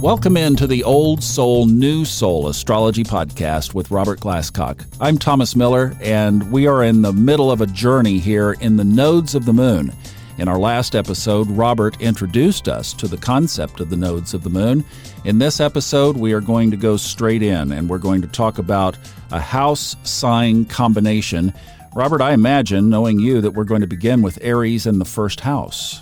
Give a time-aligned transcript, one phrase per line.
[0.00, 4.86] Welcome into the Old Soul, New Soul Astrology Podcast with Robert Glasscock.
[4.98, 8.84] I'm Thomas Miller, and we are in the middle of a journey here in the
[8.84, 9.92] nodes of the moon.
[10.38, 14.48] In our last episode, Robert introduced us to the concept of the nodes of the
[14.48, 14.86] moon.
[15.26, 18.56] In this episode, we are going to go straight in and we're going to talk
[18.56, 18.96] about
[19.32, 21.52] a house sign combination.
[21.94, 25.40] Robert, I imagine, knowing you, that we're going to begin with Aries in the first
[25.40, 26.00] house.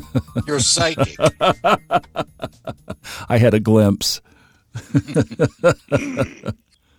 [0.46, 1.16] You're psychic.
[3.28, 4.20] I had a glimpse.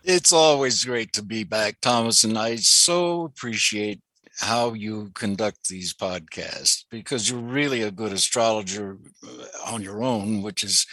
[0.04, 4.00] it's always great to be back, Thomas, and I so appreciate
[4.40, 10.42] how you conduct these podcasts because you're really a good astrologer uh, on your own,
[10.42, 10.88] which is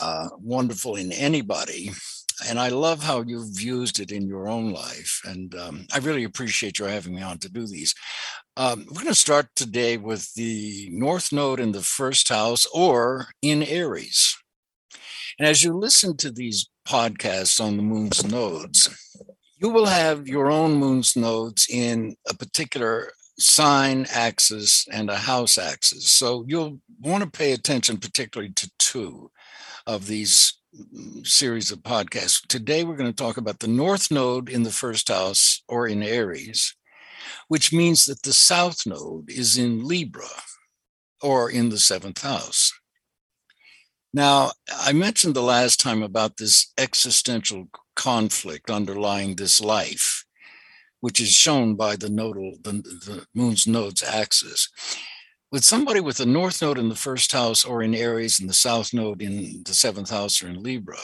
[0.00, 1.90] uh, wonderful in anybody.
[2.48, 5.20] And I love how you've used it in your own life.
[5.24, 7.94] And um, I really appreciate your having me on to do these.
[8.56, 13.28] Um, we're going to start today with the North Node in the first house or
[13.42, 14.36] in Aries.
[15.38, 18.88] And as you listen to these podcasts on the moon's nodes,
[19.58, 25.58] you will have your own moon's nodes in a particular sign axis and a house
[25.58, 26.10] axis.
[26.10, 29.30] So you'll want to pay attention particularly to two
[29.86, 30.54] of these
[31.24, 32.46] series of podcasts.
[32.46, 36.02] Today we're going to talk about the north node in the first house or in
[36.02, 36.74] Aries,
[37.48, 40.28] which means that the south node is in Libra
[41.22, 42.72] or in the seventh house.
[44.12, 50.24] Now, I mentioned the last time about this existential conflict underlying this life,
[51.00, 54.68] which is shown by the nodal, the, the moon's nodes axis.
[55.56, 58.52] With somebody with the north node in the first house or in Aries and the
[58.52, 60.98] south node in the seventh house or in Libra,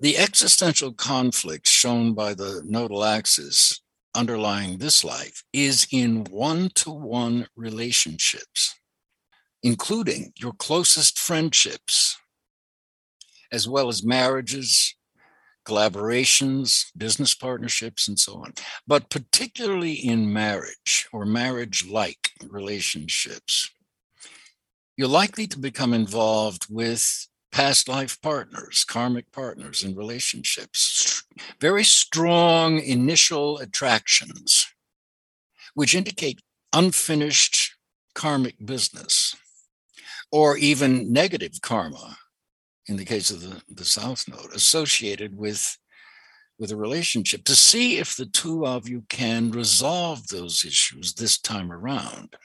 [0.00, 3.82] the existential conflict shown by the nodal axis
[4.14, 8.74] underlying this life is in one to one relationships,
[9.62, 12.16] including your closest friendships,
[13.52, 14.96] as well as marriages,
[15.66, 18.54] collaborations, business partnerships, and so on.
[18.86, 23.70] But particularly in marriage or marriage like relationships,
[24.96, 31.24] you're likely to become involved with past life partners, karmic partners in relationships.
[31.60, 34.66] Very strong initial attractions,
[35.74, 36.40] which indicate
[36.72, 37.76] unfinished
[38.14, 39.34] karmic business
[40.30, 42.16] or even negative karma
[42.86, 45.76] in the case of the, the South Node, associated with,
[46.58, 51.38] with a relationship to see if the two of you can resolve those issues this
[51.38, 52.36] time around.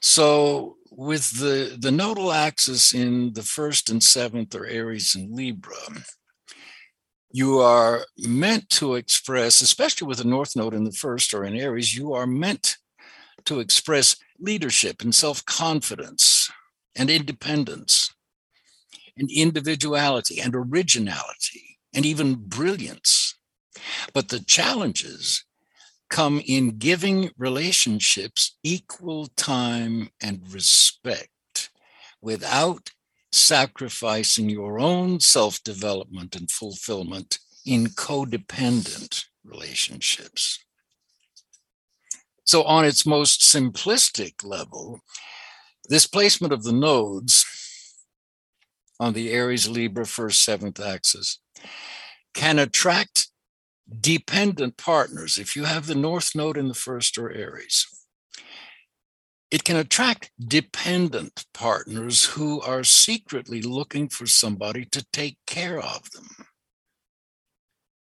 [0.00, 5.76] So, with the, the nodal axis in the first and seventh, or Aries and Libra,
[7.32, 11.54] you are meant to express, especially with the North Node in the first or in
[11.54, 12.76] Aries, you are meant
[13.44, 16.50] to express leadership and self confidence
[17.00, 18.14] and independence
[19.16, 23.36] and individuality and originality and even brilliance.
[24.12, 25.44] But the challenges
[26.10, 31.70] come in giving relationships equal time and respect
[32.20, 32.90] without
[33.32, 40.58] sacrificing your own self development and fulfillment in codependent relationships.
[42.44, 45.00] So, on its most simplistic level,
[45.88, 47.44] this placement of the nodes
[48.98, 51.40] on the Aries Libra first seventh axis
[52.34, 53.28] can attract
[54.00, 55.38] dependent partners.
[55.38, 57.86] If you have the North Node in the first or Aries,
[59.50, 66.08] it can attract dependent partners who are secretly looking for somebody to take care of
[66.12, 66.28] them.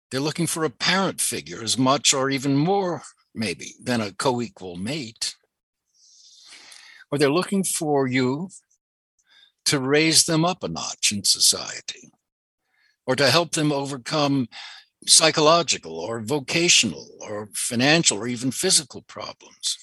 [0.09, 3.03] They're looking for a parent figure as much or even more,
[3.35, 5.35] maybe, than a co equal mate.
[7.11, 8.49] Or they're looking for you
[9.65, 12.11] to raise them up a notch in society
[13.07, 14.47] or to help them overcome
[15.07, 19.77] psychological or vocational or financial or even physical problems.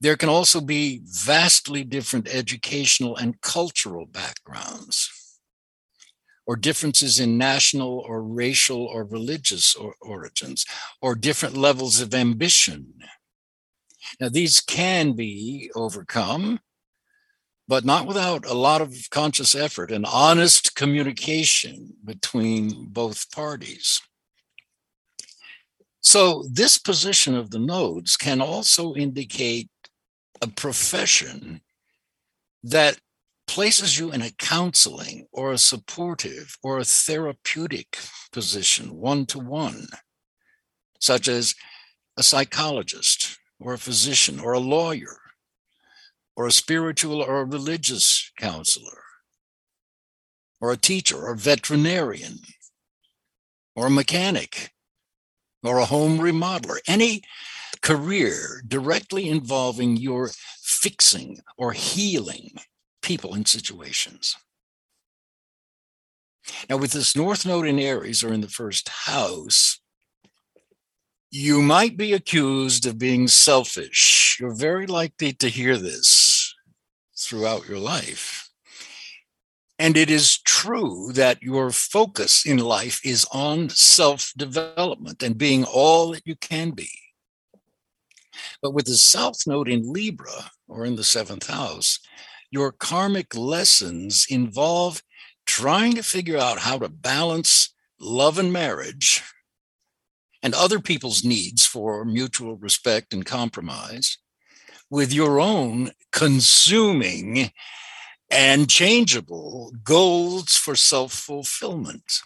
[0.00, 5.10] There can also be vastly different educational and cultural backgrounds,
[6.46, 10.66] or differences in national or racial or religious or origins,
[11.00, 12.92] or different levels of ambition.
[14.20, 16.60] Now, these can be overcome
[17.66, 24.02] but not without a lot of conscious effort and honest communication between both parties.
[26.02, 29.70] So, this position of the nodes can also indicate
[30.42, 31.62] a profession
[32.62, 32.98] that
[33.46, 37.98] places you in a counseling or a supportive or a therapeutic
[38.32, 39.86] position, one to one,
[41.00, 41.54] such as
[42.18, 43.23] a psychologist
[43.64, 45.16] or a physician or a lawyer
[46.36, 49.02] or a spiritual or a religious counselor,
[50.60, 52.38] or a teacher or a veterinarian,
[53.76, 54.72] or a mechanic,
[55.62, 57.22] or a home remodeler, any
[57.82, 60.30] career directly involving your
[60.62, 62.50] fixing or healing
[63.02, 64.36] people and situations.
[66.68, 69.80] Now, with this North Node in Aries or in the first house,
[71.34, 74.38] you might be accused of being selfish.
[74.38, 76.54] You're very likely to hear this
[77.18, 78.48] throughout your life.
[79.76, 85.64] And it is true that your focus in life is on self development and being
[85.64, 86.90] all that you can be.
[88.62, 91.98] But with the South Node in Libra or in the seventh house,
[92.52, 95.02] your karmic lessons involve
[95.46, 99.20] trying to figure out how to balance love and marriage
[100.44, 104.18] and other people's needs for mutual respect and compromise
[104.90, 107.50] with your own consuming
[108.30, 112.20] and changeable goals for self fulfillment.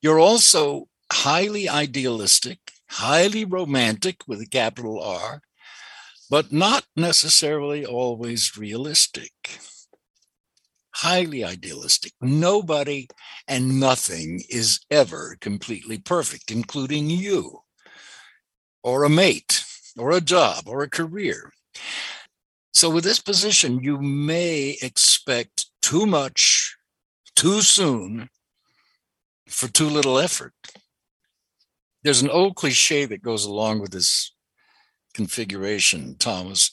[0.00, 2.58] You're also highly idealistic,
[2.88, 5.42] highly romantic with a capital R,
[6.30, 9.58] but not necessarily always realistic.
[10.98, 12.12] Highly idealistic.
[12.20, 13.06] Nobody
[13.46, 17.60] and nothing is ever completely perfect, including you,
[18.82, 19.64] or a mate,
[19.96, 21.52] or a job, or a career.
[22.72, 26.76] So, with this position, you may expect too much
[27.36, 28.28] too soon
[29.48, 30.54] for too little effort.
[32.02, 34.32] There's an old cliche that goes along with this
[35.14, 36.72] configuration, Thomas.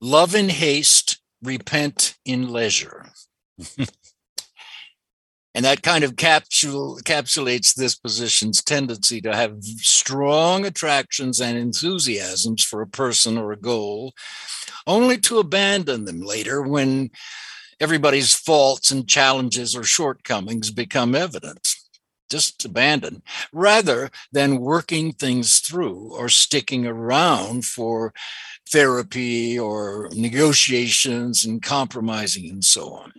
[0.00, 3.10] Love in haste, repent in leisure.
[5.54, 12.62] And that kind of capsule encapsulates this position's tendency to have strong attractions and enthusiasms
[12.62, 14.12] for a person or a goal,
[14.86, 17.10] only to abandon them later when
[17.80, 21.76] everybody's faults and challenges or shortcomings become evident
[22.30, 23.22] just abandon
[23.52, 28.12] rather than working things through or sticking around for
[28.68, 33.12] therapy or negotiations and compromising and so on.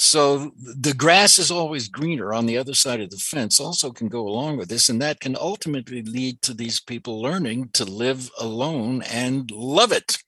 [0.00, 4.06] So the grass is always greener on the other side of the fence also can
[4.06, 4.88] go along with this.
[4.88, 10.18] And that can ultimately lead to these people learning to live alone and love it.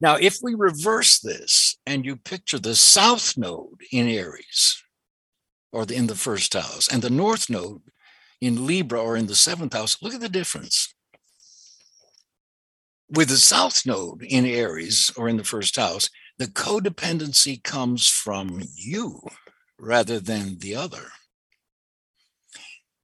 [0.00, 4.82] Now, if we reverse this and you picture the south node in Aries,
[5.72, 7.82] or in the first house, and the north node
[8.40, 10.92] in Libra or in the seventh house, look at the difference.
[13.08, 18.62] With the south node in Aries or in the first house, the codependency comes from
[18.74, 19.20] you
[19.78, 21.08] rather than the other.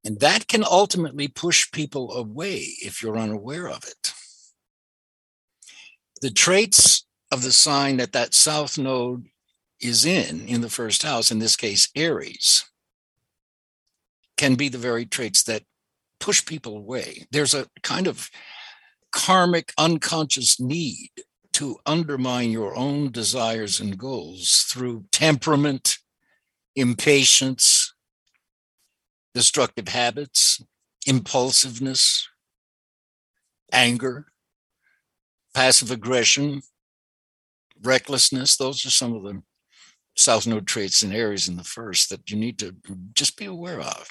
[0.04, 4.12] And that can ultimately push people away if you're unaware of it.
[6.22, 9.26] The traits of the sign that that south node
[9.80, 12.64] is in, in the first house, in this case, Aries,
[14.36, 15.62] can be the very traits that
[16.18, 17.26] push people away.
[17.30, 18.30] There's a kind of
[19.12, 21.10] karmic unconscious need
[21.52, 25.98] to undermine your own desires and goals through temperament,
[26.76, 27.92] impatience,
[29.34, 30.62] destructive habits,
[31.06, 32.28] impulsiveness,
[33.72, 34.26] anger,
[35.54, 36.62] passive aggression,
[37.82, 38.56] recklessness.
[38.56, 39.42] Those are some of the
[40.16, 42.74] South Node traits and Aries in the first that you need to
[43.14, 44.08] just be aware of.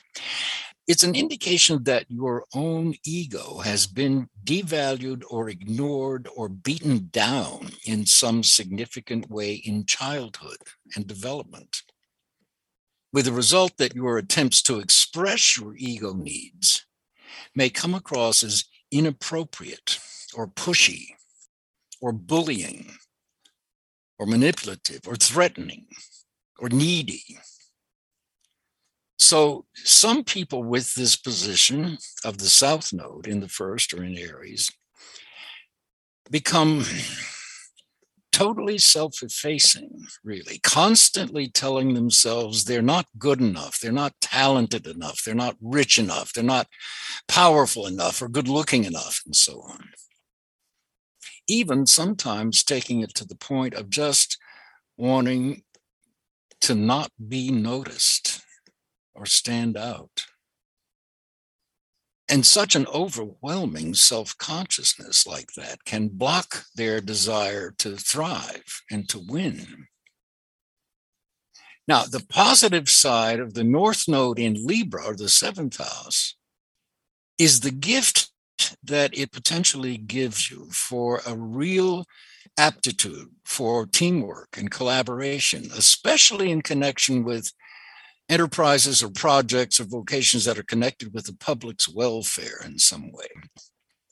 [0.90, 7.70] It's an indication that your own ego has been devalued or ignored or beaten down
[7.86, 10.58] in some significant way in childhood
[10.96, 11.84] and development,
[13.14, 16.88] with the result that your attempts to express your ego needs
[17.54, 20.00] may come across as inappropriate
[20.34, 21.10] or pushy
[22.02, 22.94] or bullying
[24.18, 25.86] or manipulative or threatening
[26.58, 27.38] or needy.
[29.20, 34.18] So, some people with this position of the South Node in the first or in
[34.18, 34.72] Aries
[36.32, 36.86] become
[38.32, 45.22] totally self effacing, really, constantly telling themselves they're not good enough, they're not talented enough,
[45.26, 46.68] they're not rich enough, they're not
[47.28, 49.90] powerful enough or good looking enough, and so on.
[51.46, 54.38] Even sometimes taking it to the point of just
[54.96, 55.64] wanting
[56.62, 58.42] to not be noticed
[59.20, 60.26] or stand out.
[62.30, 69.10] And such an overwhelming self consciousness like that can block their desire to thrive and
[69.10, 69.88] to win.
[71.88, 76.36] Now, the positive side of the North Node in Libra, or the seventh house,
[77.40, 78.30] is the gift
[78.84, 82.06] that it potentially gives you for a real
[82.60, 87.52] aptitude for teamwork and collaboration, especially in connection with
[88.30, 93.28] enterprises or projects or vocations that are connected with the public's welfare in some way.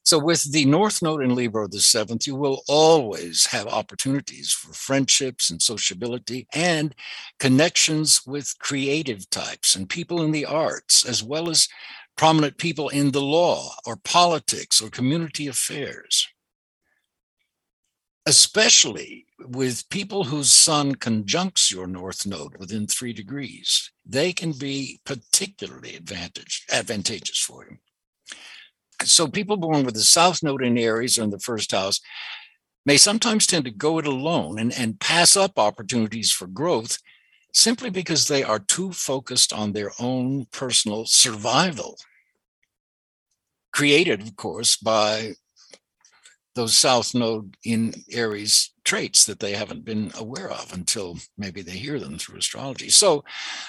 [0.04, 4.72] So, with the North Node in Libra the seventh, you will always have opportunities for
[4.72, 6.96] friendships and sociability and
[7.40, 11.68] connections with creative types and people in the arts, as well as
[12.16, 16.26] prominent people in the law or politics or community affairs.
[18.26, 25.00] Especially with people whose sun conjuncts your North Node within three degrees, they can be
[25.06, 27.78] particularly advantage, advantageous for you
[29.04, 32.02] so people born with the south node in Aries or in the first house
[32.86, 36.98] may sometimes tend to go it alone and, and pass up opportunities for growth
[37.54, 41.98] simply because they are too focused on their own personal survival.
[43.74, 45.34] Created, of course, by
[46.58, 51.78] those south node in Aries traits that they haven't been aware of until maybe they
[51.78, 52.90] hear them through astrology.
[52.90, 53.24] So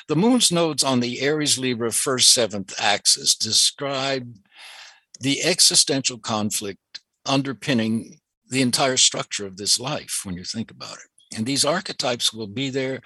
[0.08, 4.34] the moon's nodes on the Aries Libra first seventh axis describe
[5.20, 6.80] the existential conflict
[7.26, 11.36] underpinning the entire structure of this life when you think about it.
[11.36, 13.02] And these archetypes will be there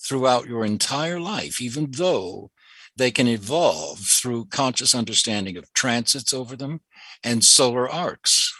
[0.00, 2.50] throughout your entire life, even though
[2.96, 6.80] they can evolve through conscious understanding of transits over them
[7.22, 8.54] and solar arcs.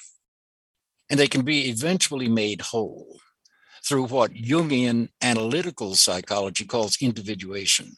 [1.10, 3.20] And they can be eventually made whole
[3.84, 7.92] through what Jungian analytical psychology calls individuation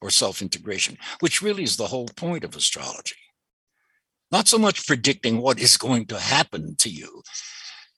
[0.00, 3.16] or self integration, which really is the whole point of astrology
[4.32, 7.22] not so much predicting what is going to happen to you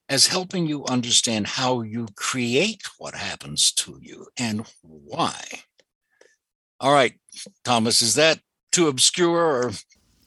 [0.08, 5.40] as helping you understand how you create what happens to you and why.
[6.80, 7.14] All right,
[7.64, 8.40] Thomas, is that
[8.72, 9.72] too obscure or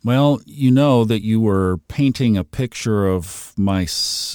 [0.04, 3.88] well, you know that you were painting a picture of my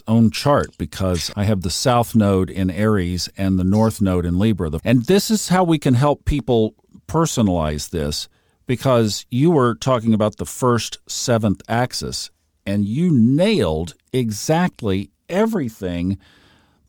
[0.07, 4.39] own chart because I have the South Node in Aries and the North Node in
[4.39, 4.71] Libra.
[4.85, 6.75] And this is how we can help people
[7.07, 8.29] personalize this
[8.67, 12.31] because you were talking about the first seventh axis
[12.65, 16.19] and you nailed exactly everything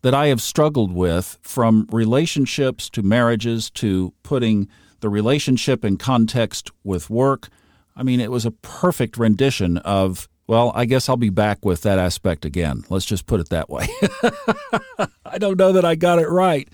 [0.02, 4.68] that I have struggled with from relationships to marriages to putting
[5.00, 7.48] the relationship in context with work.
[7.96, 11.82] I mean, it was a perfect rendition of, well, I guess I'll be back with
[11.82, 12.84] that aspect again.
[12.88, 13.86] Let's just put it that way.
[15.24, 16.68] I don't know that I got it right.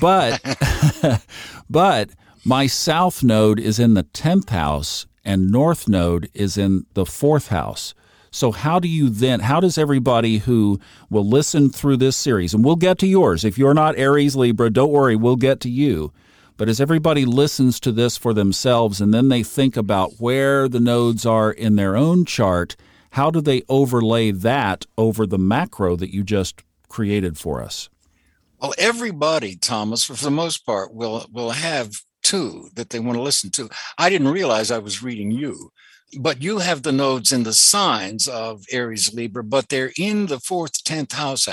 [0.00, 0.40] But,
[1.70, 2.10] but,
[2.44, 7.48] my south node is in the 10th house and north node is in the fourth
[7.48, 7.92] house.
[8.30, 10.78] So, how do you then, how does everybody who
[11.10, 13.44] will listen through this series, and we'll get to yours.
[13.44, 16.12] If you're not Aries Libra, don't worry, we'll get to you.
[16.56, 20.80] But as everybody listens to this for themselves and then they think about where the
[20.80, 22.76] nodes are in their own chart,
[23.10, 27.88] how do they overlay that over the macro that you just created for us?
[28.60, 33.22] Well, everybody, Thomas, for the most part, will will have two that they want to
[33.22, 33.68] listen to.
[33.98, 35.72] I didn't realize I was reading you,
[36.18, 40.38] but you have the nodes in the signs of Aries Libra, but they're in the
[40.38, 41.48] fourth, 10th house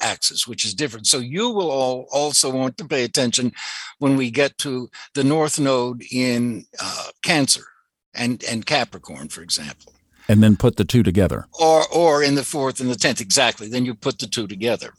[0.00, 1.06] axis, which is different.
[1.06, 3.52] So you will all also want to pay attention
[3.98, 7.64] when we get to the North Node in uh, Cancer
[8.14, 9.92] and, and Capricorn, for example.
[10.28, 11.46] And then put the two together.
[11.58, 13.68] Or, or in the fourth and the 10th, exactly.
[13.68, 14.94] Then you put the two together.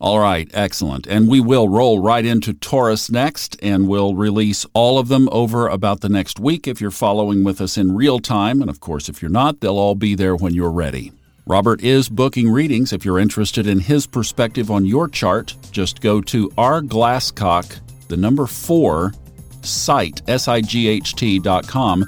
[0.00, 1.08] All right, excellent.
[1.08, 5.66] And we will roll right into Taurus next, and we'll release all of them over
[5.66, 8.60] about the next week if you're following with us in real time.
[8.60, 11.10] And of course, if you're not, they'll all be there when you're ready.
[11.46, 12.92] Robert is booking readings.
[12.92, 18.16] If you're interested in his perspective on your chart, just go to R Glasscock, the
[18.16, 19.12] number four,
[19.62, 22.04] site, S-I-G-H-T dot com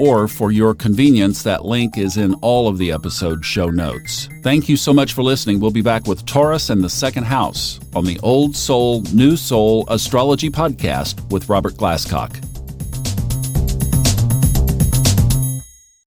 [0.00, 4.28] or for your convenience, that link is in all of the episode show notes.
[4.42, 5.60] Thank you so much for listening.
[5.60, 9.84] We'll be back with Taurus and the Second House on the Old Soul, New Soul
[9.88, 12.49] Astrology Podcast with Robert Glasscock.